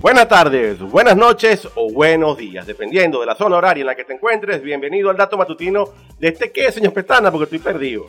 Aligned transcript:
Buenas 0.00 0.28
tardes, 0.28 0.78
buenas 0.78 1.16
noches 1.16 1.68
o 1.74 1.92
buenos 1.92 2.38
días, 2.38 2.64
dependiendo 2.68 3.18
de 3.18 3.26
la 3.26 3.34
zona 3.34 3.56
horaria 3.56 3.80
en 3.80 3.86
la 3.88 3.96
que 3.96 4.04
te 4.04 4.12
encuentres. 4.12 4.62
Bienvenido 4.62 5.10
al 5.10 5.16
dato 5.16 5.36
matutino 5.36 5.88
de 6.20 6.28
este 6.28 6.52
qué, 6.52 6.70
señor 6.70 6.92
Pestana, 6.92 7.32
porque 7.32 7.44
estoy 7.44 7.58
perdido. 7.58 8.06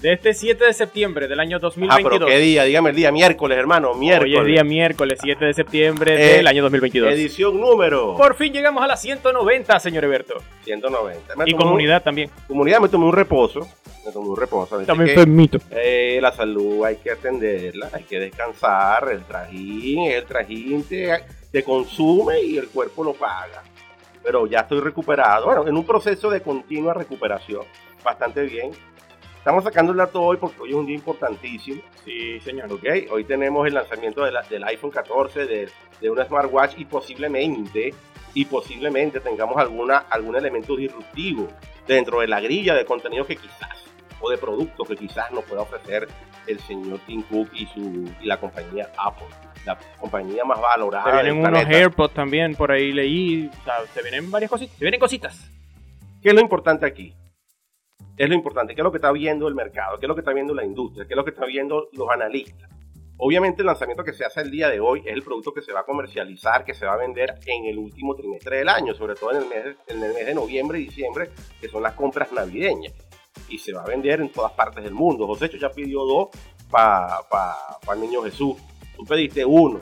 De 0.00 0.12
este 0.12 0.32
7 0.32 0.64
de 0.64 0.72
septiembre 0.72 1.26
del 1.26 1.40
año 1.40 1.58
2022. 1.58 1.98
Ah, 2.06 2.08
pero 2.20 2.26
qué 2.26 2.38
día, 2.38 2.62
dígame 2.62 2.90
el 2.90 2.96
día, 2.96 3.10
miércoles, 3.10 3.58
hermano, 3.58 3.94
miércoles. 3.94 4.32
Hoy 4.38 4.40
es 4.42 4.46
día 4.46 4.62
miércoles 4.62 5.18
7 5.20 5.44
de 5.44 5.54
septiembre 5.54 6.14
Eh, 6.14 6.36
del 6.36 6.46
año 6.46 6.62
2022. 6.62 7.12
Edición 7.12 7.60
número 7.60 8.14
Por 8.16 8.36
fin 8.36 8.52
llegamos 8.52 8.80
a 8.84 8.86
las 8.86 9.02
190, 9.02 9.80
señor 9.80 10.04
Eberto. 10.04 10.34
190. 10.62 11.34
Me 11.34 11.44
Y 11.46 11.50
tomé 11.50 11.52
un- 11.64 11.68
comunidad 11.70 12.02
también. 12.04 12.30
comunidad 12.46 12.80
me 12.80 12.88
tomé 12.88 13.06
un 13.06 13.12
reposo. 13.12 13.66
Me 14.06 14.12
tomé 14.12 14.28
un 14.28 14.36
reposo. 14.36 14.78
También 14.84 15.10
enfermito. 15.10 15.58
eh, 15.72 16.20
la 16.22 16.30
salud 16.30 16.84
hay 16.84 16.96
que 16.98 17.10
atenderla, 17.10 17.90
hay 17.92 18.04
que 18.04 18.20
descansar. 18.20 19.08
El 19.10 19.24
trajín, 19.24 20.02
el 20.12 20.24
trajín 20.26 20.84
te, 20.84 21.24
te 21.50 21.64
consume 21.64 22.40
y 22.40 22.56
el 22.56 22.68
cuerpo 22.68 23.02
lo 23.02 23.14
paga. 23.14 23.64
Pero 24.22 24.46
ya 24.46 24.60
estoy 24.60 24.78
recuperado. 24.78 25.46
Bueno, 25.46 25.66
en 25.66 25.76
un 25.76 25.84
proceso 25.84 26.30
de 26.30 26.40
continua 26.40 26.94
recuperación. 26.94 27.62
Bastante 28.04 28.42
bien. 28.42 28.70
Estamos 29.48 29.64
sacando 29.64 29.92
el 29.92 29.98
dato 29.98 30.20
hoy 30.20 30.36
porque 30.36 30.60
hoy 30.60 30.68
es 30.68 30.74
un 30.74 30.84
día 30.84 30.94
importantísimo. 30.96 31.80
Sí, 32.04 32.38
señor. 32.40 32.70
¿ok? 32.70 32.84
Hoy 33.10 33.24
tenemos 33.24 33.66
el 33.66 33.72
lanzamiento 33.72 34.22
de 34.22 34.30
la- 34.30 34.42
del 34.42 34.62
iPhone 34.64 34.90
14, 34.90 35.46
de, 35.46 35.70
de 36.02 36.10
una 36.10 36.26
smartwatch 36.26 36.74
y 36.76 36.84
posiblemente, 36.84 37.94
y 38.34 38.44
posiblemente 38.44 39.20
tengamos 39.20 39.56
alguna, 39.56 40.04
algún 40.10 40.36
elemento 40.36 40.76
disruptivo 40.76 41.48
dentro 41.86 42.20
de 42.20 42.26
la 42.28 42.40
grilla 42.40 42.74
de 42.74 42.84
contenido 42.84 43.24
que 43.26 43.36
quizás, 43.36 43.70
o 44.20 44.28
de 44.28 44.36
productos 44.36 44.86
que 44.86 44.96
quizás 44.96 45.30
nos 45.32 45.44
pueda 45.44 45.62
ofrecer 45.62 46.06
el 46.46 46.60
señor 46.60 46.98
Tim 47.06 47.22
Cook 47.22 47.48
y, 47.54 47.64
su, 47.68 48.04
y 48.20 48.26
la 48.26 48.36
compañía 48.36 48.90
Apple, 48.98 49.28
la 49.64 49.78
compañía 49.98 50.44
más 50.44 50.60
valorada 50.60 51.04
Se 51.06 51.12
vienen 51.22 51.38
unos 51.38 51.50
planeta. 51.52 51.78
AirPods 51.78 52.12
también, 52.12 52.54
por 52.54 52.70
ahí 52.70 52.92
leí. 52.92 53.50
O 53.62 53.64
sea, 53.64 53.76
se 53.94 54.02
vienen 54.02 54.30
varias 54.30 54.50
cositas. 54.50 54.76
Se 54.76 54.84
vienen 54.84 55.00
cositas. 55.00 55.50
¿Qué 56.20 56.28
es 56.28 56.34
lo 56.34 56.42
importante 56.42 56.84
aquí? 56.84 57.14
Es 58.18 58.28
lo 58.28 58.34
importante, 58.34 58.74
¿qué 58.74 58.80
es 58.80 58.84
lo 58.84 58.90
que 58.90 58.98
está 58.98 59.12
viendo 59.12 59.46
el 59.46 59.54
mercado? 59.54 59.96
¿Qué 60.00 60.06
es 60.06 60.08
lo 60.08 60.16
que 60.16 60.22
está 60.22 60.32
viendo 60.32 60.52
la 60.52 60.64
industria? 60.64 61.06
¿Qué 61.06 61.14
es 61.14 61.16
lo 61.16 61.24
que 61.24 61.30
está 61.30 61.46
viendo 61.46 61.88
los 61.92 62.10
analistas? 62.10 62.68
Obviamente 63.16 63.62
el 63.62 63.66
lanzamiento 63.66 64.02
que 64.02 64.12
se 64.12 64.24
hace 64.24 64.40
el 64.40 64.50
día 64.50 64.68
de 64.68 64.80
hoy 64.80 65.02
es 65.06 65.12
el 65.12 65.22
producto 65.22 65.52
que 65.52 65.62
se 65.62 65.72
va 65.72 65.80
a 65.80 65.84
comercializar, 65.84 66.64
que 66.64 66.74
se 66.74 66.84
va 66.84 66.94
a 66.94 66.96
vender 66.96 67.38
en 67.46 67.66
el 67.66 67.78
último 67.78 68.16
trimestre 68.16 68.58
del 68.58 68.68
año, 68.68 68.92
sobre 68.92 69.14
todo 69.14 69.30
en 69.30 69.36
el 69.36 69.48
mes, 69.48 69.76
en 69.86 70.02
el 70.02 70.14
mes 70.14 70.26
de 70.26 70.34
noviembre 70.34 70.80
y 70.80 70.86
diciembre, 70.86 71.30
que 71.60 71.68
son 71.68 71.80
las 71.80 71.94
compras 71.94 72.32
navideñas. 72.32 72.92
Y 73.48 73.58
se 73.58 73.72
va 73.72 73.82
a 73.82 73.86
vender 73.86 74.20
en 74.20 74.30
todas 74.30 74.50
partes 74.50 74.82
del 74.82 74.94
mundo. 74.94 75.24
José 75.28 75.48
ya 75.56 75.70
pidió 75.70 76.04
dos 76.04 76.28
para 76.68 77.20
el 77.92 78.00
niño 78.00 78.22
Jesús. 78.22 78.56
Tú 78.96 79.04
pediste 79.04 79.44
uno. 79.44 79.78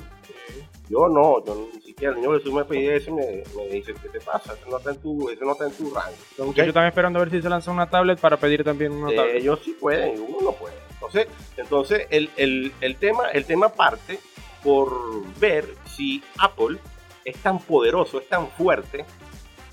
Yo 0.90 1.08
no, 1.08 1.42
yo 1.42 1.68
siquiera 1.96 2.14
el 2.14 2.20
niño 2.20 2.64
pidió 2.68 2.92
ese 2.92 3.10
y 3.10 3.12
me, 3.14 3.42
me 3.56 3.68
dice, 3.68 3.94
¿qué 4.02 4.08
te 4.10 4.20
pasa? 4.20 4.52
Eso 4.52 4.68
no 4.68 4.76
está 4.76 4.90
en 4.90 4.98
tu, 5.00 5.30
eso 5.30 5.44
no 5.46 5.52
está 5.52 5.64
en 5.66 5.72
tu 5.72 5.94
rango. 5.94 6.16
¿Ok? 6.38 6.46
muchachos 6.46 6.68
están 6.68 6.86
esperando 6.86 7.18
a 7.18 7.22
ver 7.24 7.30
si 7.30 7.40
se 7.40 7.48
lanza 7.48 7.70
una 7.70 7.88
tablet 7.88 8.20
para 8.20 8.36
pedir 8.36 8.62
también 8.62 8.92
una 8.92 9.10
Eh, 9.12 9.16
tablet. 9.16 9.36
ellos 9.36 9.60
sí 9.64 9.74
pueden, 9.80 10.14
y 10.16 10.18
uno 10.20 10.38
no 10.42 10.52
puede. 10.52 10.74
Entonces, 10.92 11.26
entonces 11.56 12.06
el, 12.10 12.30
el- 12.36 12.72
el 12.82 12.96
tema, 12.96 13.30
el 13.30 13.46
tema 13.46 13.70
parte 13.70 14.18
por 14.62 14.90
ver 15.38 15.64
si 15.86 16.22
Apple 16.38 16.78
es 17.24 17.36
tan 17.38 17.58
poderoso, 17.60 18.20
es 18.20 18.28
tan 18.28 18.48
fuerte, 18.50 19.04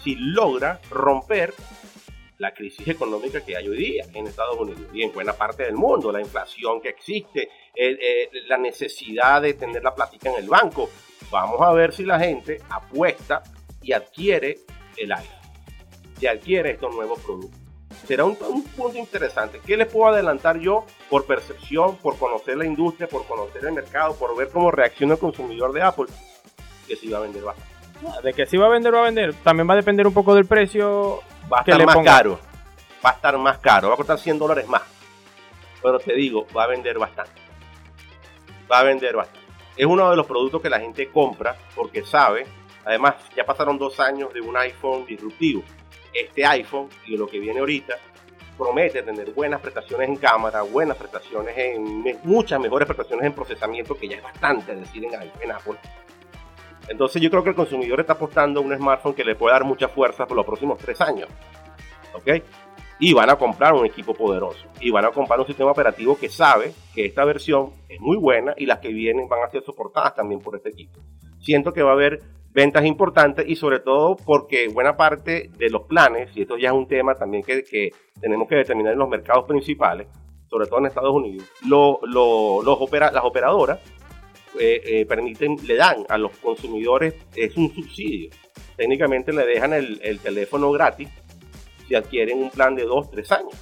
si 0.02 0.16
logra 0.16 0.80
romper 0.92 1.54
la 2.38 2.54
crisis 2.54 2.88
económica 2.88 3.42
que 3.46 3.56
hay 3.56 3.68
hoy 3.68 3.78
día 3.78 4.06
en 4.14 4.28
Estados 4.28 4.58
Unidos 4.60 4.82
y 4.94 5.04
en 5.04 5.12
buena 5.14 5.34
parte 5.34 5.64
del 5.64 5.76
mundo, 5.76 6.12
la 6.12 6.20
inflación 6.22 6.82
que 6.82 6.90
existe, 6.90 7.44
eh, 7.76 7.98
eh, 8.00 8.30
la 8.48 8.58
necesidad 8.58 9.42
de 9.42 9.54
tener 9.54 9.84
la 9.84 9.94
plática 9.94 10.30
en 10.30 10.44
el 10.44 10.50
banco. 10.50 10.90
Vamos 11.34 11.59
a 11.62 11.72
ver 11.73 11.92
si 11.94 12.06
la 12.06 12.20
gente 12.20 12.62
apuesta 12.70 13.42
y 13.82 13.92
adquiere 13.92 14.60
el 14.98 15.11
iPhone, 15.11 15.36
y 16.21 16.27
adquiere 16.27 16.71
estos 16.71 16.94
nuevos 16.95 17.20
productos 17.20 17.60
será 18.08 18.26
un, 18.26 18.38
un 18.49 18.64
punto 18.66 18.98
interesante. 18.98 19.61
¿Qué 19.66 19.77
les 19.77 19.88
puedo 19.88 20.11
adelantar 20.14 20.60
yo 20.60 20.86
por 21.10 21.26
percepción, 21.26 21.95
por 21.98 22.17
conocer 22.17 22.58
la 22.58 22.66
industria, 22.66 23.08
por 23.08 23.26
conocer 23.26 23.64
el 23.66 23.71
mercado, 23.71 24.14
por 24.16 24.36
ver 24.36 24.49
cómo 24.49 24.71
reacciona 24.71 25.14
el 25.14 25.20
consumidor 25.20 25.71
de 25.71 25.82
Apple? 25.83 26.08
Que 26.86 26.98
se 26.98 27.05
iba 27.05 27.20
a 27.20 27.21
vender 27.21 27.44
bastante. 27.44 27.71
De 28.23 28.33
que 28.33 28.45
si 28.45 28.58
va 28.58 28.65
a 28.65 28.70
vender, 28.70 28.94
va 28.94 29.00
a 29.00 29.04
vender. 29.04 29.33
También 29.36 29.70
va 29.70 29.73
a 29.73 29.77
depender 29.77 30.05
un 30.05 30.14
poco 30.14 30.36
del 30.36 30.45
precio. 30.45 31.21
Va 31.52 31.61
a 31.61 31.64
Que 31.64 31.71
estar 31.71 31.80
le 31.80 31.86
más 31.86 31.95
ponga- 31.95 32.17
caro. 32.17 32.39
Va 33.05 33.11
a 33.11 33.14
estar 33.14 33.38
más 33.38 33.58
caro. 33.60 33.88
Va 33.88 33.94
a 33.94 33.98
costar 33.98 34.20
100 34.20 34.38
dólares 34.38 34.67
más. 34.67 34.82
Pero 35.82 35.98
te 36.00 36.14
digo, 36.14 36.45
va 36.55 36.65
a 36.65 36.67
vender 36.67 37.00
bastante. 37.00 37.32
Va 38.70 38.80
a 38.80 38.83
vender 38.83 39.15
bastante. 39.15 39.42
Es 39.76 39.86
uno 39.86 40.10
de 40.10 40.16
los 40.16 40.26
productos 40.26 40.61
que 40.61 40.70
la 40.70 40.80
gente 40.80 41.10
compra 41.10 41.56
porque 41.76 42.04
sabe. 42.04 42.45
Además, 42.86 43.16
ya 43.36 43.45
pasaron 43.45 43.78
dos 43.78 44.00
años 44.00 44.34
de 44.34 44.42
un 44.42 44.56
iPhone 44.58 45.06
disruptivo. 45.06 45.64
Este 46.14 46.45
iPhone 46.45 46.89
y 47.08 47.17
lo 47.17 47.28
que 47.28 47.39
viene 47.39 47.60
ahorita 47.60 47.98
promete 48.58 49.02
tener 49.02 49.32
buenas 49.32 49.60
prestaciones 49.62 50.10
en 50.10 50.16
cámara, 50.17 50.62
buenas 50.62 50.98
prestaciones 50.98 51.58
en 51.58 52.20
muchas 52.23 52.60
mejores 52.60 52.86
prestaciones 52.86 53.26
en 53.26 53.33
procesamiento, 53.33 53.95
que 53.95 54.08
ya 54.08 54.17
es 54.17 54.23
bastante 54.23 54.76
decir 54.76 55.04
en, 55.06 55.14
en 55.14 55.52
Apple. 55.52 55.76
Entonces 56.88 57.22
yo 57.22 57.30
creo 57.30 57.44
que 57.44 57.50
el 57.50 57.56
consumidor 57.56 58.00
está 58.00 58.14
apostando 58.14 58.60
a 58.60 58.64
un 58.64 58.76
smartphone 58.76 59.14
que 59.14 59.23
le 59.23 59.36
puede 59.36 59.54
dar 59.54 59.64
mucha 59.64 59.88
fuerza 59.88 60.28
por 60.28 60.38
los 60.38 60.45
próximos 60.45 60.78
tres 60.78 61.00
años. 61.02 61.30
¿Ok? 62.14 62.44
Y 62.99 63.14
van 63.14 63.30
a 63.30 63.36
comprar 63.36 63.73
un 63.73 63.86
equipo 63.86 64.14
poderoso. 64.14 64.65
Y 64.80 64.92
van 64.92 65.05
a 65.05 65.11
comprar 65.11 65.39
un 65.39 65.48
sistema 65.48 65.71
operativo 65.71 66.17
que 66.17 66.30
sabe 66.30 66.73
que 66.93 67.05
esta 67.05 67.26
versión 67.26 67.71
es 67.89 67.99
muy 67.99 68.17
buena 68.17 68.54
y 68.58 68.65
las 68.65 68.80
que 68.80 68.89
vienen 68.89 69.27
van 69.27 69.43
a 69.43 69.49
ser 69.49 69.64
soportadas 69.64 70.15
también 70.15 70.39
por 70.39 70.55
este 70.55 70.70
equipo. 70.70 70.99
Siento 71.39 71.73
que 71.73 71.82
va 71.83 71.89
a 71.89 71.93
haber 71.93 72.21
ventas 72.53 72.86
importantes 72.86 73.45
y 73.48 73.55
sobre 73.55 73.80
todo 73.80 74.15
porque 74.15 74.67
buena 74.70 74.95
parte 74.95 75.49
de 75.58 75.70
los 75.70 75.82
planes, 75.83 76.30
y 76.37 76.43
esto 76.43 76.55
ya 76.58 76.70
es 76.70 76.76
un 76.76 76.87
tema 76.87 77.15
también 77.15 77.43
que, 77.43 77.64
que 77.64 77.89
tenemos 78.21 78.48
que 78.48 78.55
determinar 78.55 78.93
en 78.93 78.99
los 78.99 79.09
mercados 79.09 79.45
principales, 79.45 80.08
sobre 80.48 80.67
todo 80.67 80.77
en 80.80 80.86
Estados 80.86 81.11
Unidos, 81.14 81.45
lo- 81.67 81.99
lo- 82.03 82.61
los 82.61 82.77
opera- 82.80 83.11
las 83.11 83.23
operadoras 83.26 83.80
eh, 84.59 84.80
eh, 84.86 85.05
permiten, 85.08 85.58
le 85.65 85.76
dan 85.76 86.05
a 86.08 86.17
los 86.20 86.37
consumidores, 86.37 87.15
es 87.36 87.58
un 87.58 87.73
subsidio. 87.73 88.30
Técnicamente 88.77 89.33
le 89.33 89.48
dejan 89.48 89.73
el, 89.73 89.99
el 90.03 90.20
teléfono 90.20 90.71
gratis 90.71 91.09
si 91.88 91.95
adquieren 91.95 92.44
un 92.44 92.49
plan 92.49 92.76
de 92.76 92.83
2, 92.83 93.11
3 93.11 93.32
años. 93.32 93.54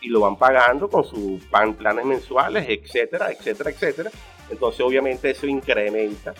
Y 0.00 0.08
lo 0.08 0.20
van 0.20 0.36
pagando 0.36 0.88
con 0.88 1.04
sus 1.04 1.42
planes 1.44 2.04
mensuales, 2.04 2.66
etcétera, 2.68 3.30
etcétera, 3.32 3.70
etcétera. 3.70 4.10
Entonces 4.48 4.80
obviamente 4.80 5.30
eso 5.30 5.46
incrementa 5.46 6.34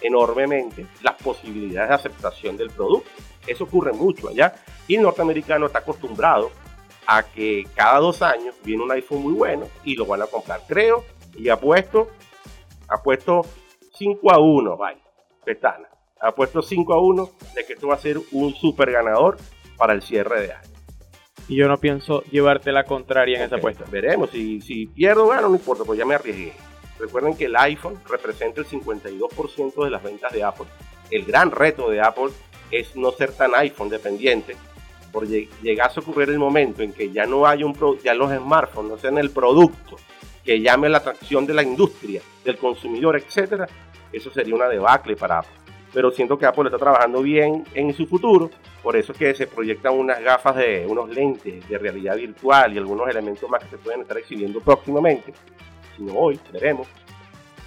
enormemente 0.00 0.86
las 1.02 1.14
posibilidades 1.14 1.88
de 1.88 1.94
aceptación 1.94 2.56
del 2.56 2.70
producto. 2.70 3.08
Eso 3.46 3.64
ocurre 3.64 3.92
mucho 3.92 4.28
allá. 4.28 4.54
Y 4.86 4.96
el 4.96 5.02
norteamericano 5.02 5.66
está 5.66 5.80
acostumbrado 5.80 6.50
a 7.06 7.22
que 7.22 7.66
cada 7.74 7.98
dos 7.98 8.20
años 8.20 8.54
viene 8.62 8.82
un 8.82 8.92
iPhone 8.92 9.22
muy 9.22 9.32
bueno 9.32 9.66
y 9.84 9.96
lo 9.96 10.04
van 10.04 10.22
a 10.22 10.26
comprar. 10.26 10.60
Creo 10.68 11.04
y 11.34 11.48
apuesto, 11.48 12.08
apuesto 12.86 13.46
5 13.96 14.30
a 14.30 14.38
1, 14.38 14.76
vaya, 14.76 15.00
Pestana. 15.44 15.88
Apuesto 16.20 16.60
5 16.60 16.92
a 16.92 17.00
1 17.00 17.30
de 17.54 17.64
que 17.64 17.72
esto 17.72 17.88
va 17.88 17.94
a 17.94 17.98
ser 17.98 18.18
un 18.32 18.54
super 18.54 18.90
ganador 18.90 19.38
para 19.78 19.94
el 19.94 20.02
cierre 20.02 20.42
de 20.42 20.52
año. 20.52 20.68
Y 21.48 21.56
yo 21.56 21.66
no 21.68 21.78
pienso 21.78 22.22
llevarte 22.24 22.72
la 22.72 22.84
contraria 22.84 23.38
en 23.38 23.44
esa 23.44 23.54
Ok, 23.56 23.60
apuesta. 23.60 23.84
Veremos, 23.90 24.28
si, 24.30 24.60
si 24.60 24.86
pierdo 24.86 25.24
o 25.24 25.28
gano, 25.28 25.48
no 25.48 25.54
importa, 25.54 25.84
pues 25.84 25.98
ya 25.98 26.04
me 26.04 26.14
arriesgué. 26.14 26.52
Recuerden 26.98 27.34
que 27.36 27.46
el 27.46 27.56
iPhone 27.56 27.98
representa 28.10 28.60
el 28.60 28.66
52% 28.66 29.84
de 29.84 29.90
las 29.90 30.02
ventas 30.02 30.32
de 30.32 30.42
Apple. 30.42 30.66
El 31.10 31.24
gran 31.24 31.50
reto 31.50 31.88
de 31.88 32.00
Apple 32.02 32.30
es 32.70 32.94
no 32.96 33.12
ser 33.12 33.32
tan 33.32 33.54
iPhone 33.54 33.88
dependiente, 33.88 34.56
por 35.10 35.26
lle- 35.26 35.48
llegase 35.62 36.00
a 36.00 36.02
ocurrir 36.02 36.28
el 36.28 36.38
momento 36.38 36.82
en 36.82 36.92
que 36.92 37.10
ya 37.10 37.24
no 37.24 37.46
haya 37.46 37.64
un 37.64 37.72
pro- 37.72 37.96
ya 38.02 38.12
los 38.12 38.30
smartphones 38.30 38.90
no 38.90 38.98
sean 38.98 39.16
el 39.16 39.30
producto 39.30 39.96
que 40.44 40.60
llame 40.60 40.88
la 40.90 40.98
atracción 40.98 41.46
de 41.46 41.54
la 41.54 41.62
industria, 41.62 42.20
del 42.44 42.58
consumidor, 42.58 43.16
etcétera, 43.16 43.66
eso 44.12 44.30
sería 44.30 44.54
una 44.54 44.68
debacle 44.68 45.16
para 45.16 45.38
Apple. 45.38 45.52
Pero 45.94 46.10
siento 46.10 46.38
que 46.38 46.44
Apple 46.46 46.64
está 46.66 46.78
trabajando 46.78 47.22
bien 47.22 47.64
en 47.74 47.94
su 47.94 48.06
futuro, 48.06 48.50
por 48.82 48.96
eso 48.96 49.12
es 49.12 49.18
que 49.18 49.34
se 49.34 49.46
proyectan 49.46 49.94
unas 49.94 50.20
gafas 50.22 50.56
de 50.56 50.86
unos 50.88 51.08
lentes 51.10 51.68
de 51.68 51.78
realidad 51.78 52.16
virtual 52.16 52.72
y 52.74 52.78
algunos 52.78 53.08
elementos 53.08 53.48
más 53.50 53.62
que 53.64 53.70
se 53.70 53.78
pueden 53.78 54.02
estar 54.02 54.16
exhibiendo 54.18 54.60
próximamente, 54.60 55.32
si 55.96 56.02
no 56.02 56.14
hoy, 56.14 56.38
veremos. 56.52 56.86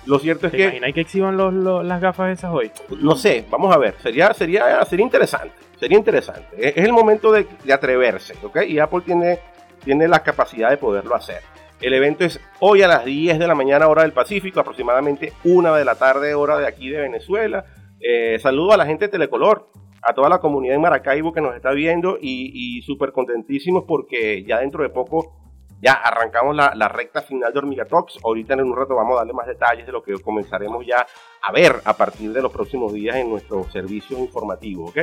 Lo 0.06 0.18
cierto 0.18 0.48
es 0.48 0.52
¿Te 0.52 0.58
que 0.58 0.64
imaginas 0.64 0.94
que 0.94 1.02
exhiban 1.02 1.38
los- 1.38 1.54
los- 1.54 1.86
las 1.86 2.02
gafas 2.02 2.32
esas 2.38 2.52
hoy? 2.54 2.72
no 3.00 3.16
sé, 3.16 3.46
vamos 3.50 3.76
a 3.76 3.78
ver, 3.78 3.94
sería, 4.02 4.34
sería, 4.34 4.84
sería 4.86 5.06
interesante, 5.06 5.54
sería 5.80 5.98
interesante. 5.98 6.48
Es, 6.58 6.78
es 6.78 6.86
el 6.86 6.92
momento 6.94 7.32
de, 7.32 7.46
de 7.64 7.74
atreverse, 7.74 8.34
¿ok? 8.42 8.62
Y 8.68 8.80
Apple 8.80 9.02
tiene, 9.06 9.40
tiene 9.84 10.08
la 10.08 10.24
capacidad 10.24 10.70
de 10.72 10.78
poderlo 10.78 11.14
hacer. 11.16 11.42
El 11.80 11.94
evento 11.94 12.24
es 12.26 12.40
hoy 12.60 12.82
a 12.84 12.88
las 12.88 13.06
10 13.06 13.38
de 13.38 13.48
la 13.48 13.54
mañana, 13.56 13.88
hora 13.88 14.02
del 14.04 14.12
Pacífico, 14.14 14.60
aproximadamente 14.60 15.34
1 15.44 15.74
de 15.76 15.86
la 15.86 15.96
tarde, 15.96 16.34
hora 16.36 16.58
de 16.58 16.68
aquí 16.68 16.90
de 16.90 17.02
Venezuela. 17.02 17.66
Eh, 18.00 18.40
saludo 18.40 18.74
a 18.74 18.78
la 18.78 18.86
gente 18.88 19.06
de 19.06 19.10
Telecolor, 19.12 19.70
a 20.02 20.14
toda 20.14 20.30
la 20.30 20.40
comunidad 20.40 20.76
en 20.76 20.82
Maracaibo 20.82 21.32
que 21.32 21.42
nos 21.42 21.56
está 21.56 21.72
viendo 21.72 22.18
y, 22.20 22.82
súper 22.82 23.12
contentísimos 23.12 23.84
porque 23.88 24.44
ya 24.44 24.60
dentro 24.60 24.84
de 24.84 24.90
poco 24.90 25.38
ya 25.82 25.94
arrancamos 25.94 26.56
la, 26.56 26.88
recta 26.88 27.22
final 27.22 27.52
de 27.52 27.60
Hormiga 27.60 27.86
Talks. 27.86 28.20
Ahorita 28.24 28.54
en 28.54 28.62
un 28.62 28.76
rato 28.76 28.96
vamos 28.96 29.14
a 29.14 29.20
darle 29.20 29.34
más 29.34 29.48
detalles 29.48 29.86
de 29.86 29.92
lo 29.92 30.04
que 30.04 30.14
comenzaremos 30.20 30.86
ya 30.86 31.06
a 31.42 31.52
ver 31.52 31.76
a 31.86 31.96
partir 31.96 32.32
de 32.34 32.42
los 32.42 32.52
próximos 32.52 32.94
días 32.94 33.16
en 33.16 33.30
nuestros 33.30 33.72
servicios 33.72 34.20
informativos. 34.20 34.94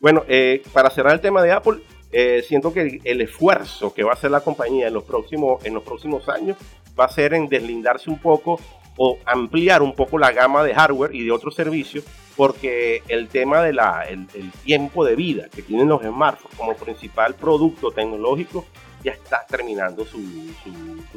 Bueno, 0.00 0.24
eh, 0.28 0.62
para 0.72 0.90
cerrar 0.90 1.14
el 1.14 1.20
tema 1.20 1.42
de 1.42 1.52
Apple, 1.52 1.78
eh, 2.12 2.42
siento 2.46 2.72
que 2.72 3.00
el 3.02 3.20
esfuerzo 3.20 3.94
que 3.94 4.04
va 4.04 4.10
a 4.10 4.14
hacer 4.14 4.30
la 4.30 4.40
compañía 4.40 4.88
en 4.88 4.94
los 4.94 5.04
próximos, 5.04 5.64
en 5.64 5.74
los 5.74 5.82
próximos 5.82 6.28
años 6.28 6.56
va 6.98 7.06
a 7.06 7.08
ser 7.08 7.34
en 7.34 7.48
deslindarse 7.48 8.10
un 8.10 8.18
poco 8.18 8.58
o 8.96 9.18
ampliar 9.26 9.82
un 9.82 9.94
poco 9.94 10.18
la 10.18 10.32
gama 10.32 10.64
de 10.64 10.74
hardware 10.74 11.14
y 11.14 11.24
de 11.24 11.30
otros 11.30 11.54
servicios, 11.54 12.04
porque 12.36 13.02
el 13.08 13.28
tema 13.28 13.62
del 13.62 13.78
el 14.08 14.50
tiempo 14.64 15.04
de 15.04 15.16
vida 15.16 15.48
que 15.54 15.62
tienen 15.62 15.88
los 15.88 16.02
smartphones 16.02 16.56
como 16.56 16.74
principal 16.74 17.34
producto 17.34 17.90
tecnológico 17.90 18.64
ya 19.06 19.12
está 19.12 19.44
terminando 19.48 20.04
su, 20.04 20.18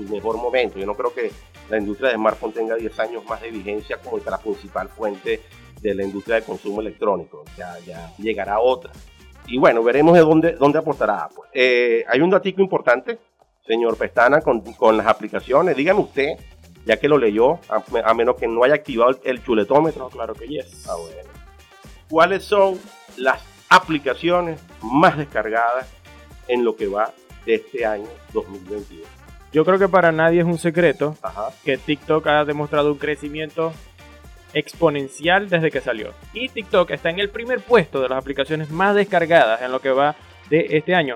mejor 0.10 0.38
momento. 0.38 0.78
Yo 0.78 0.86
no 0.86 0.94
creo 0.94 1.14
que 1.14 1.31
la 1.70 1.78
industria 1.78 2.10
de 2.10 2.16
smartphone 2.16 2.54
tenga 2.54 2.76
10 2.76 3.00
años 3.00 3.26
más 3.26 3.42
de 3.42 3.50
vigencia 3.50 3.98
como 3.98 4.20
la 4.20 4.38
principal 4.38 4.90
fuente 4.90 5.42
de 5.81 5.96
la 5.96 6.04
industria 6.04 6.36
de 6.36 6.44
consumo 6.44 6.81
electrónico. 6.81 7.44
Ya, 7.58 7.78
ya 7.86 8.14
llegará 8.18 8.60
otra. 8.60 8.92
Y 9.48 9.58
bueno, 9.58 9.81
veremos 9.81 10.14
de 10.14 10.20
dónde, 10.20 10.52
dónde 10.54 10.78
aportará 10.78 11.24
Apple. 11.24 11.46
Eh, 11.52 12.06
hay 12.08 12.22
un 12.22 12.30
datico 12.30 12.62
importante, 12.62 13.18
señor 13.66 13.98
Pestana, 13.98 14.42
con, 14.42 14.62
con 14.74 14.96
las 14.96 15.08
aplicaciones. 15.08 15.76
Dígame 15.76 16.02
usted, 16.02 16.38
ya 16.90 16.98
que 16.98 17.08
lo 17.08 17.20
leyó, 17.20 17.60
a, 17.70 18.14
menos 18.16 18.36
que 18.36 18.48
no 18.48 18.64
haya 18.64 18.74
activado 18.74 19.12
el, 19.24 19.44
chuletómetro. 19.44 20.10
claro 20.10 20.34
que 20.34 20.48
yes. 20.48 20.88
Ah, 20.90 20.96
bueno. 20.96 21.30
¿Cuáles 22.10 22.44
son 22.44 22.80
las 23.16 23.44
aplicaciones 23.70 24.60
más 24.82 25.16
descargadas 25.16 25.88
en 26.48 26.64
lo 26.64 26.76
que 26.76 26.88
va 26.88 27.14
de 27.46 27.54
este 27.54 27.86
año 27.86 28.08
2022? 28.34 29.08
Yo 29.54 29.64
creo 29.66 29.78
que 29.78 29.88
para 29.88 30.12
nadie 30.12 30.40
es 30.40 30.48
un 30.48 30.58
secreto 30.58 31.16
que 31.64 31.78
TikTok 31.78 32.26
ha 32.26 32.44
demostrado 32.44 32.92
un 32.92 32.98
crecimiento 32.98 33.72
exponencial 34.56 35.48
desde 35.48 35.70
que 35.70 35.82
salió. 35.82 36.14
Y 36.34 36.50
TikTok 36.50 36.90
está 36.90 37.12
en 37.12 37.20
el 37.20 37.30
primer 37.30 37.60
puesto 37.60 38.02
de 38.02 38.10
las 38.10 38.18
aplicaciones 38.18 38.72
más 38.72 38.96
descargadas 38.96 39.62
en 39.62 39.72
lo 39.72 39.80
que 39.80 39.92
va 39.92 40.16
de 40.50 40.66
este 40.72 40.96
año. 40.96 41.14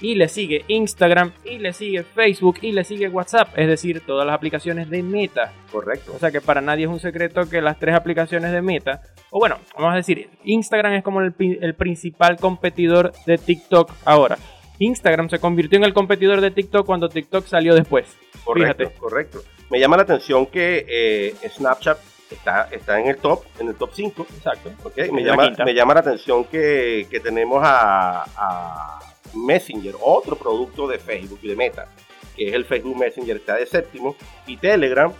Y 0.00 0.14
le 0.14 0.28
sigue 0.28 0.64
Instagram, 0.68 1.32
y 1.44 1.58
le 1.58 1.72
sigue 1.72 2.02
Facebook, 2.02 2.58
y 2.62 2.72
le 2.72 2.84
sigue 2.84 3.08
WhatsApp, 3.08 3.48
es 3.56 3.68
decir, 3.68 4.00
todas 4.06 4.26
las 4.26 4.34
aplicaciones 4.34 4.88
de 4.88 5.02
Meta. 5.02 5.52
Correcto. 5.70 6.12
O 6.14 6.18
sea 6.18 6.30
que 6.30 6.40
para 6.40 6.60
nadie 6.60 6.84
es 6.84 6.90
un 6.90 7.00
secreto 7.00 7.48
que 7.48 7.60
las 7.60 7.78
tres 7.78 7.94
aplicaciones 7.94 8.52
de 8.52 8.62
Meta, 8.62 9.02
o 9.30 9.38
bueno, 9.38 9.58
vamos 9.76 9.92
a 9.92 9.96
decir, 9.96 10.30
Instagram 10.44 10.94
es 10.94 11.04
como 11.04 11.20
el, 11.20 11.34
el 11.38 11.74
principal 11.74 12.36
competidor 12.38 13.12
de 13.26 13.36
TikTok 13.38 13.92
ahora. 14.04 14.38
Instagram 14.78 15.28
se 15.28 15.38
convirtió 15.38 15.76
en 15.78 15.84
el 15.84 15.92
competidor 15.92 16.40
de 16.40 16.50
TikTok 16.50 16.86
cuando 16.86 17.08
TikTok 17.08 17.46
salió 17.46 17.74
después. 17.74 18.16
Correcto, 18.44 18.84
Fíjate. 18.84 18.98
correcto. 18.98 19.42
Me 19.70 19.78
llama 19.78 19.96
la 19.98 20.02
atención 20.04 20.46
que 20.46 20.86
eh, 20.88 21.34
Snapchat 21.48 21.98
está, 22.30 22.68
está 22.70 22.98
en 22.98 23.08
el 23.08 23.18
top, 23.18 23.44
en 23.58 23.68
el 23.68 23.74
top 23.74 23.90
5. 23.92 24.26
Exacto. 24.36 24.70
Okay. 24.84 25.10
Me, 25.10 25.22
llama, 25.22 25.50
me 25.64 25.74
llama 25.74 25.94
la 25.94 26.00
atención 26.00 26.44
que, 26.44 27.06
que 27.10 27.20
tenemos 27.20 27.60
a, 27.62 28.24
a, 28.36 29.09
Messenger, 29.34 29.94
otro 30.00 30.36
producto 30.36 30.86
de 30.86 30.98
Facebook 30.98 31.40
y 31.42 31.48
de 31.48 31.56
Meta, 31.56 31.88
que 32.36 32.48
es 32.48 32.54
el 32.54 32.64
Facebook 32.64 32.96
Messenger, 32.96 33.36
está 33.36 33.56
de 33.56 33.66
séptimo, 33.66 34.16
y 34.46 34.56
Telegram 34.56 35.12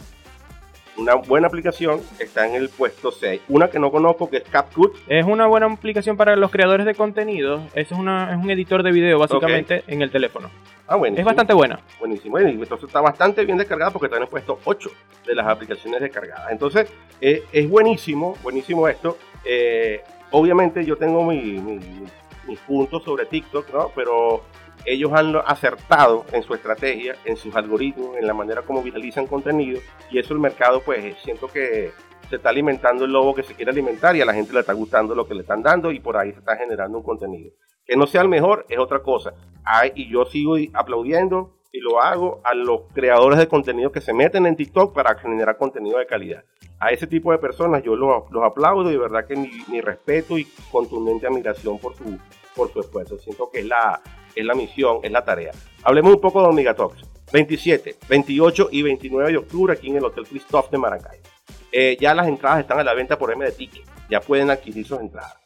una 1.00 1.14
buena 1.14 1.46
aplicación 1.46 2.00
está 2.18 2.46
en 2.46 2.54
el 2.54 2.68
puesto 2.68 3.10
6. 3.10 3.42
Una 3.48 3.70
que 3.70 3.78
no 3.78 3.90
conozco 3.90 4.28
que 4.28 4.38
es 4.38 4.42
CapCut. 4.44 4.96
Es 5.08 5.24
una 5.24 5.46
buena 5.46 5.66
aplicación 5.66 6.16
para 6.16 6.36
los 6.36 6.50
creadores 6.50 6.84
de 6.84 6.94
contenido. 6.94 7.62
Eso 7.74 7.94
es, 7.94 8.00
una, 8.00 8.32
es 8.32 8.36
un 8.36 8.50
editor 8.50 8.82
de 8.82 8.92
video 8.92 9.18
básicamente 9.18 9.82
en 9.86 10.02
el 10.02 10.10
teléfono. 10.10 10.50
Ah, 10.86 10.96
bueno. 10.96 11.16
Es 11.16 11.24
bastante 11.24 11.54
buena. 11.54 11.80
Buenísimo. 11.98 12.38
entonces 12.38 12.86
está 12.86 13.00
bastante 13.00 13.44
bien 13.44 13.56
descargada 13.56 13.90
porque 13.90 14.08
también 14.08 14.26
he 14.28 14.30
puesto 14.30 14.58
8 14.64 14.90
de 15.26 15.34
las 15.34 15.46
aplicaciones 15.46 16.00
descargadas. 16.00 16.50
Entonces 16.50 16.92
eh, 17.20 17.44
es 17.50 17.68
buenísimo, 17.68 18.36
buenísimo 18.42 18.86
esto. 18.88 19.16
Eh, 19.44 20.02
obviamente 20.32 20.84
yo 20.84 20.96
tengo 20.96 21.22
mis 22.50 22.58
puntos 22.60 23.04
sobre 23.04 23.24
TikTok, 23.26 23.72
¿no? 23.72 23.90
Pero 23.94 24.42
ellos 24.84 25.12
han 25.12 25.36
acertado 25.46 26.24
en 26.32 26.42
su 26.42 26.54
estrategia, 26.54 27.16
en 27.24 27.36
sus 27.36 27.54
algoritmos, 27.54 28.16
en 28.16 28.26
la 28.26 28.34
manera 28.34 28.62
como 28.62 28.82
viralizan 28.82 29.26
contenido 29.26 29.80
y 30.10 30.18
eso 30.18 30.34
el 30.34 30.40
mercado 30.40 30.80
pues 30.80 31.16
siento 31.22 31.48
que 31.48 31.92
se 32.28 32.36
está 32.36 32.50
alimentando 32.50 33.04
el 33.04 33.12
lobo 33.12 33.34
que 33.34 33.42
se 33.42 33.54
quiere 33.54 33.70
alimentar 33.70 34.14
y 34.16 34.20
a 34.20 34.24
la 34.24 34.34
gente 34.34 34.52
le 34.52 34.60
está 34.60 34.72
gustando 34.72 35.14
lo 35.14 35.26
que 35.26 35.34
le 35.34 35.42
están 35.42 35.62
dando 35.62 35.90
y 35.90 36.00
por 36.00 36.16
ahí 36.16 36.32
se 36.32 36.38
está 36.38 36.56
generando 36.56 36.98
un 36.98 37.04
contenido. 37.04 37.52
Que 37.84 37.96
no 37.96 38.06
sea 38.06 38.22
el 38.22 38.28
mejor 38.28 38.66
es 38.68 38.78
otra 38.78 39.02
cosa. 39.02 39.34
y 39.94 40.10
yo 40.10 40.24
sigo 40.26 40.56
aplaudiendo 40.72 41.56
y 41.72 41.80
lo 41.80 42.00
hago 42.00 42.40
a 42.44 42.54
los 42.54 42.82
creadores 42.92 43.38
de 43.38 43.48
contenido 43.48 43.92
que 43.92 44.00
se 44.00 44.12
meten 44.12 44.46
en 44.46 44.56
TikTok 44.56 44.94
para 44.94 45.16
generar 45.16 45.56
contenido 45.56 45.98
de 45.98 46.06
calidad. 46.06 46.44
A 46.78 46.90
ese 46.90 47.06
tipo 47.06 47.32
de 47.32 47.38
personas 47.38 47.82
yo 47.82 47.96
los, 47.96 48.24
aplaudo 48.44 48.90
y 48.90 48.94
de 48.94 48.98
verdad 48.98 49.26
que 49.26 49.36
mi 49.36 49.80
respeto 49.80 50.38
y 50.38 50.46
contundente 50.70 51.26
admiración 51.26 51.78
por 51.78 51.94
su, 51.96 52.18
por 52.60 52.70
su 52.74 52.80
esfuerzo. 52.80 53.18
Siento 53.18 53.50
que 53.50 53.60
es 53.60 53.66
la, 53.66 54.02
es 54.34 54.44
la 54.44 54.54
misión, 54.54 54.98
es 55.02 55.10
la 55.10 55.24
tarea. 55.24 55.52
Hablemos 55.82 56.12
un 56.12 56.20
poco 56.20 56.52
de 56.52 56.74
Talks. 56.74 57.06
27, 57.32 57.96
28 58.06 58.68
y 58.70 58.82
29 58.82 59.32
de 59.32 59.38
octubre 59.38 59.72
aquí 59.72 59.88
en 59.88 59.96
el 59.96 60.04
Hotel 60.04 60.26
Christoph 60.26 60.68
de 60.70 60.76
Maracay. 60.76 61.18
Eh, 61.72 61.96
ya 61.98 62.12
las 62.12 62.28
entradas 62.28 62.60
están 62.60 62.78
a 62.78 62.84
la 62.84 62.92
venta 62.92 63.18
por 63.18 63.32
M 63.32 63.42
de 63.42 63.52
Ticket. 63.52 63.84
Ya 64.10 64.20
pueden 64.20 64.50
adquirir 64.50 64.86
sus 64.86 65.00
entradas. 65.00 65.36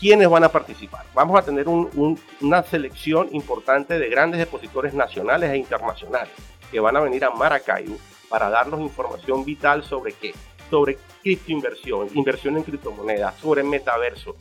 ¿Quiénes 0.00 0.28
van 0.28 0.42
a 0.42 0.48
participar? 0.48 1.04
Vamos 1.14 1.38
a 1.38 1.42
tener 1.42 1.68
una 1.68 2.62
selección 2.64 3.28
importante 3.30 4.00
de 4.00 4.08
grandes 4.08 4.40
expositores 4.40 4.94
nacionales 4.94 5.50
e 5.50 5.58
internacionales 5.58 6.32
que 6.72 6.80
van 6.80 6.96
a 6.96 7.00
venir 7.00 7.24
a 7.24 7.30
Maracaibo 7.30 7.96
para 8.28 8.50
darnos 8.50 8.80
información 8.80 9.44
vital 9.44 9.84
sobre 9.84 10.12
qué, 10.12 10.34
sobre 10.70 10.98
criptoinversión, 11.22 12.08
inversión 12.14 12.56
en 12.56 12.64
criptomonedas, 12.64 13.36
sobre 13.36 13.62
metaverso, 13.62 14.34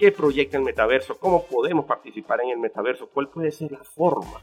qué 0.00 0.10
proyecta 0.10 0.56
el 0.56 0.64
metaverso, 0.64 1.18
cómo 1.18 1.44
podemos 1.44 1.84
participar 1.84 2.40
en 2.40 2.50
el 2.50 2.58
metaverso, 2.58 3.10
cuál 3.12 3.28
puede 3.28 3.52
ser 3.52 3.70
la 3.70 3.84
forma 3.84 4.42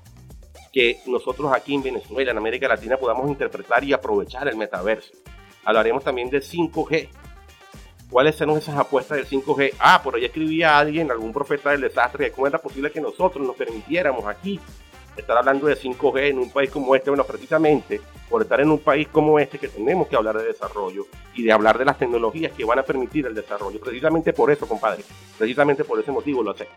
que 0.72 1.00
nosotros 1.08 1.52
aquí 1.52 1.74
en 1.74 1.82
Venezuela, 1.82 2.30
en 2.30 2.38
América 2.38 2.68
Latina, 2.68 2.96
podamos 2.96 3.28
interpretar 3.28 3.84
y 3.84 3.92
aprovechar 3.92 4.48
el 4.48 4.56
metaverso. 4.56 5.14
Hablaremos 5.66 6.04
también 6.04 6.30
del 6.30 6.44
5G. 6.44 7.10
¿Cuáles 8.12 8.36
son 8.36 8.52
esas 8.52 8.78
apuestas 8.78 9.18
del 9.18 9.26
5G? 9.26 9.74
Ah, 9.80 10.00
por 10.04 10.16
ahí 10.16 10.26
escribía 10.26 10.78
alguien, 10.78 11.10
algún 11.10 11.34
profeta 11.34 11.72
del 11.72 11.82
desastre, 11.82 12.32
cómo 12.32 12.46
era 12.46 12.60
posible 12.60 12.92
que 12.92 13.02
nosotros 13.02 13.46
nos 13.46 13.56
permitiéramos 13.56 14.26
aquí 14.28 14.60
estar 15.22 15.38
hablando 15.38 15.68
de 15.68 15.76
5G 15.76 16.30
en 16.30 16.40
un 16.40 16.52
país 16.52 16.70
como 16.70 16.96
este, 16.96 17.10
bueno, 17.10 17.24
precisamente 17.24 18.02
por 18.30 18.42
estar 18.42 18.60
en 18.60 18.70
un 18.70 18.80
país 18.80 19.08
como 19.08 19.40
este 19.40 19.58
que 19.58 19.68
tenemos 19.68 20.08
que 20.08 20.16
hablar 20.16 20.38
de 20.38 20.46
desarrollo 20.46 21.06
y 21.34 21.44
de 21.44 21.52
hablar 21.52 21.78
de 21.78 21.86
las 21.86 21.98
tecnologías 21.98 22.52
que 22.52 22.66
van 22.66 22.80
a 22.80 22.84
permitir 22.84 23.26
el 23.26 23.36
desarrollo. 23.36 23.80
Precisamente 23.80 24.34
por 24.34 24.52
eso, 24.52 24.68
compadre, 24.68 25.04
precisamente 25.38 25.84
por 25.84 26.00
ese 26.00 26.12
motivo 26.12 26.44
lo 26.44 26.54
sé. 26.54 26.68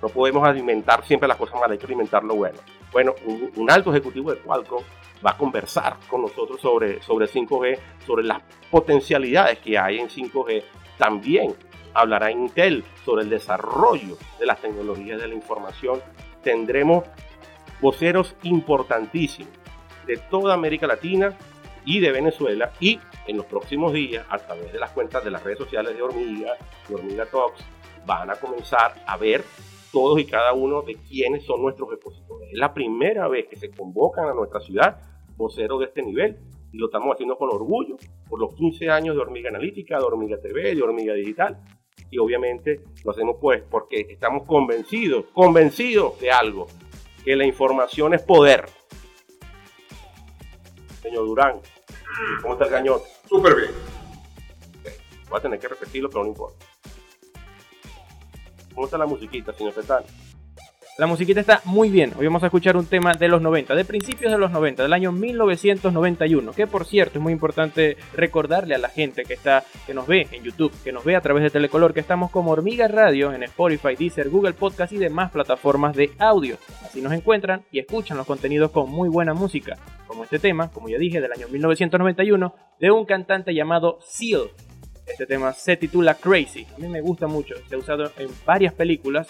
No 0.00 0.08
podemos 0.08 0.46
alimentar 0.46 1.04
siempre 1.04 1.28
las 1.28 1.36
cosas 1.36 1.54
malas, 1.54 1.72
hay 1.72 1.78
que 1.78 1.86
alimentar 1.86 2.24
lo 2.24 2.34
bueno. 2.34 2.58
Bueno, 2.92 3.14
un, 3.56 3.70
alto 3.70 3.90
ejecutivo 3.90 4.32
de 4.32 4.40
Qualcomm 4.40 4.82
va 5.24 5.30
a 5.30 5.36
conversar 5.36 5.96
con 6.08 6.22
nosotros 6.22 6.60
sobre, 6.60 7.00
sobre 7.02 7.26
5G, 7.26 7.78
sobre 8.04 8.24
las 8.24 8.42
potencialidades 8.70 9.60
que 9.60 9.78
hay 9.78 9.98
en 9.98 10.08
5G. 10.08 10.64
También 10.98 11.54
hablará 11.94 12.30
Intel 12.30 12.84
sobre 13.04 13.22
el 13.22 13.30
desarrollo 13.30 14.16
de 14.38 14.46
las 14.46 14.60
tecnologías 14.60 15.20
de 15.20 15.28
la 15.28 15.34
información. 15.34 16.00
Tendremos 16.42 17.04
voceros 17.82 18.34
importantísimos 18.44 19.52
de 20.06 20.16
toda 20.16 20.54
América 20.54 20.86
Latina 20.86 21.36
y 21.84 22.00
de 22.00 22.12
Venezuela 22.12 22.72
y 22.80 22.98
en 23.26 23.36
los 23.36 23.46
próximos 23.46 23.92
días 23.92 24.24
a 24.30 24.38
través 24.38 24.72
de 24.72 24.78
las 24.78 24.90
cuentas 24.92 25.24
de 25.24 25.30
las 25.30 25.42
redes 25.42 25.58
sociales 25.58 25.94
de 25.94 26.02
Hormiga, 26.02 26.52
de 26.88 26.94
Hormiga 26.94 27.26
Talks, 27.26 27.64
van 28.06 28.30
a 28.30 28.36
comenzar 28.36 28.94
a 29.06 29.16
ver 29.16 29.44
todos 29.92 30.18
y 30.20 30.24
cada 30.24 30.52
uno 30.52 30.82
de 30.82 30.94
quiénes 30.94 31.44
son 31.44 31.60
nuestros 31.60 31.92
expositores. 31.92 32.50
Es 32.52 32.58
la 32.58 32.72
primera 32.72 33.28
vez 33.28 33.46
que 33.48 33.56
se 33.56 33.70
convocan 33.70 34.28
a 34.28 34.34
nuestra 34.34 34.60
ciudad 34.60 35.00
voceros 35.36 35.80
de 35.80 35.86
este 35.86 36.02
nivel 36.02 36.38
y 36.72 36.78
lo 36.78 36.86
estamos 36.86 37.12
haciendo 37.12 37.36
con 37.36 37.50
orgullo 37.50 37.96
por 38.28 38.40
los 38.40 38.54
15 38.54 38.90
años 38.90 39.16
de 39.16 39.22
Hormiga 39.22 39.50
Analítica, 39.50 39.98
de 39.98 40.04
Hormiga 40.04 40.38
TV, 40.40 40.74
de 40.74 40.82
Hormiga 40.82 41.14
Digital 41.14 41.60
y 42.10 42.18
obviamente 42.18 42.80
lo 43.04 43.10
hacemos 43.10 43.36
pues 43.40 43.62
porque 43.68 44.06
estamos 44.08 44.44
convencidos, 44.44 45.26
convencidos 45.32 46.20
de 46.20 46.30
algo, 46.30 46.68
que 47.24 47.36
la 47.36 47.44
información 47.44 48.14
es 48.14 48.22
poder. 48.22 48.68
Señor 51.02 51.26
Durán, 51.26 51.60
¿cómo 52.40 52.54
está 52.54 52.66
el 52.66 52.70
cañón? 52.70 53.00
Súper 53.28 53.56
bien. 53.56 53.70
Voy 55.28 55.38
a 55.38 55.42
tener 55.42 55.58
que 55.58 55.68
repetirlo, 55.68 56.10
pero 56.10 56.24
no 56.24 56.28
importa. 56.28 56.66
¿Cómo 58.74 58.86
está 58.86 58.98
la 58.98 59.06
musiquita, 59.06 59.52
señor 59.52 59.74
Petán? 59.74 60.04
La 60.98 61.06
musiquita 61.06 61.40
está 61.40 61.62
muy 61.64 61.88
bien. 61.88 62.12
Hoy 62.18 62.26
vamos 62.26 62.42
a 62.42 62.46
escuchar 62.46 62.76
un 62.76 62.84
tema 62.84 63.14
de 63.14 63.26
los 63.26 63.40
90, 63.40 63.74
de 63.74 63.84
principios 63.86 64.30
de 64.30 64.36
los 64.36 64.50
90, 64.50 64.82
del 64.82 64.92
año 64.92 65.10
1991. 65.10 66.52
Que 66.52 66.66
por 66.66 66.84
cierto 66.84 67.18
es 67.18 67.22
muy 67.22 67.32
importante 67.32 67.96
recordarle 68.12 68.74
a 68.74 68.78
la 68.78 68.90
gente 68.90 69.24
que 69.24 69.32
está, 69.32 69.64
que 69.86 69.94
nos 69.94 70.06
ve 70.06 70.28
en 70.30 70.42
YouTube, 70.44 70.70
que 70.84 70.92
nos 70.92 71.02
ve 71.02 71.16
a 71.16 71.22
través 71.22 71.44
de 71.44 71.50
Telecolor, 71.50 71.94
que 71.94 72.00
estamos 72.00 72.30
como 72.30 72.50
Hormiga 72.50 72.88
Radio 72.88 73.32
en 73.32 73.42
Spotify, 73.44 73.96
Deezer, 73.98 74.28
Google 74.28 74.52
Podcast 74.52 74.92
y 74.92 74.98
demás 74.98 75.30
plataformas 75.30 75.96
de 75.96 76.10
audio. 76.18 76.58
Así 76.84 77.00
nos 77.00 77.14
encuentran 77.14 77.64
y 77.72 77.78
escuchan 77.78 78.18
los 78.18 78.26
contenidos 78.26 78.70
con 78.70 78.90
muy 78.90 79.08
buena 79.08 79.32
música, 79.32 79.78
como 80.06 80.24
este 80.24 80.38
tema, 80.38 80.70
como 80.70 80.90
ya 80.90 80.98
dije, 80.98 81.22
del 81.22 81.32
año 81.32 81.48
1991, 81.48 82.54
de 82.78 82.90
un 82.90 83.06
cantante 83.06 83.54
llamado 83.54 83.98
Seal. 84.06 84.50
Este 85.06 85.24
tema 85.24 85.54
se 85.54 85.78
titula 85.78 86.16
Crazy. 86.16 86.66
A 86.76 86.78
mí 86.78 86.86
me 86.86 87.00
gusta 87.00 87.26
mucho. 87.26 87.54
Se 87.70 87.76
ha 87.76 87.78
usado 87.78 88.12
en 88.18 88.28
varias 88.44 88.74
películas 88.74 89.26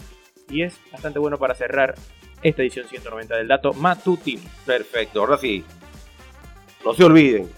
y 0.53 0.63
es 0.63 0.79
bastante 0.93 1.19
bueno 1.19 1.39
para 1.39 1.55
cerrar 1.55 1.95
esta 2.43 2.63
edición 2.63 2.87
190 2.87 3.37
del 3.37 3.49
dato 3.49 3.73
matutino. 3.73 4.43
Perfecto, 4.67 5.21
ahora 5.21 5.39
sí. 5.39 5.65
No 6.85 6.93
se 6.93 7.05
olviden 7.05 7.51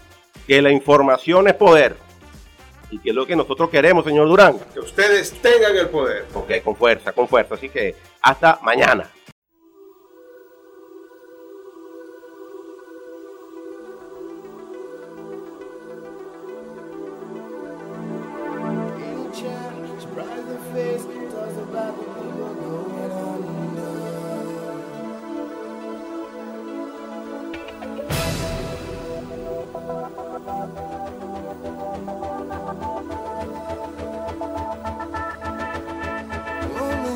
que 0.47 0.61
la 0.61 0.71
información 0.71 1.47
es 1.47 1.55
poder. 1.55 1.97
Y 2.91 2.99
que 2.99 3.09
es 3.09 3.15
lo 3.15 3.25
que 3.25 3.35
nosotros 3.35 3.69
queremos, 3.69 4.05
señor 4.05 4.27
Durán. 4.27 4.57
Que 4.73 4.79
ustedes 4.79 5.31
tengan 5.41 5.75
el 5.75 5.89
poder. 5.89 6.25
Ok, 6.33 6.63
con 6.63 6.75
fuerza, 6.75 7.11
con 7.11 7.27
fuerza. 7.27 7.55
Así 7.55 7.67
que 7.67 7.95
hasta 8.21 8.59
mañana. 8.61 9.09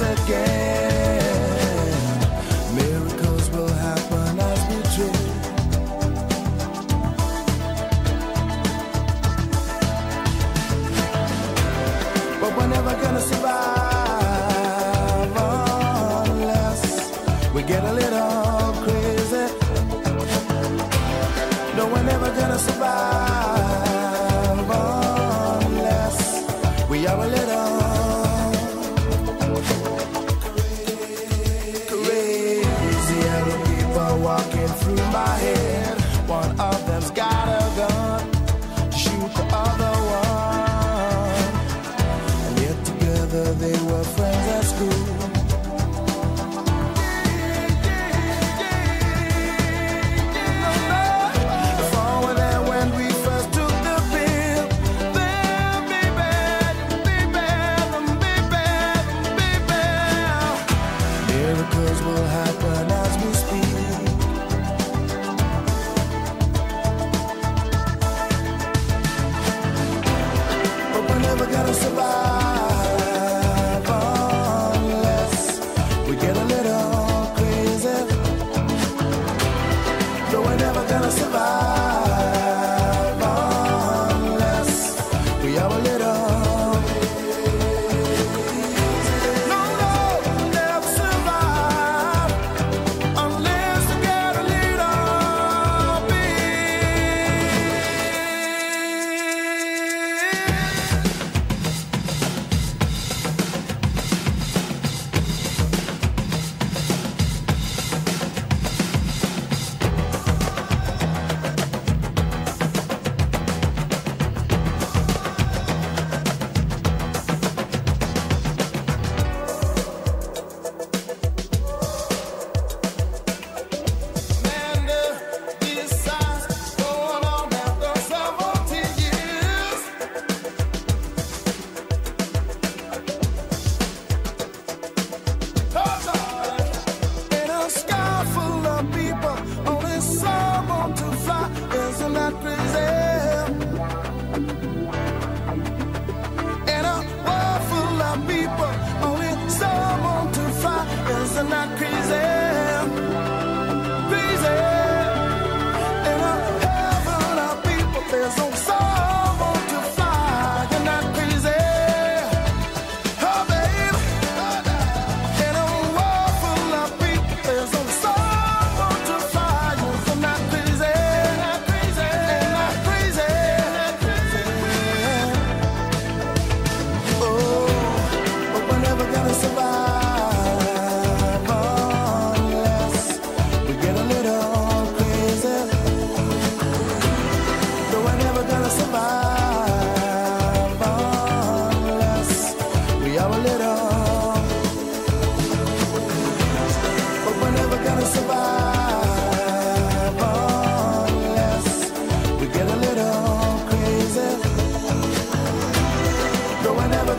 again. 0.00 0.83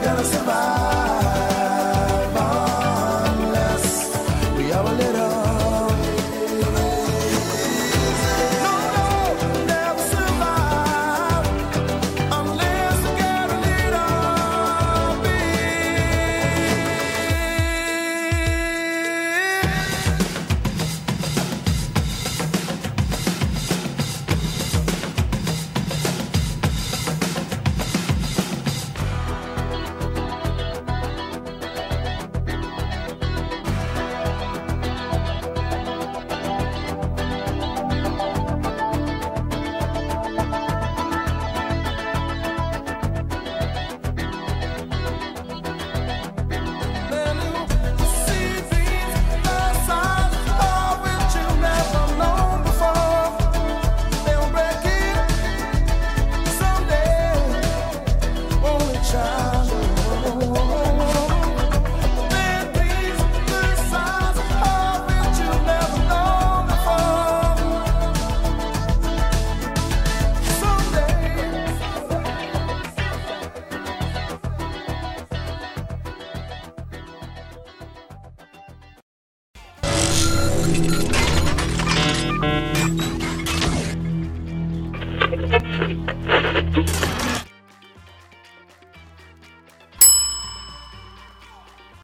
quero 0.06 0.24
sambar. 0.24 0.75